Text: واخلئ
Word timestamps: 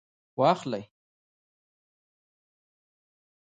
واخلئ 0.39 0.83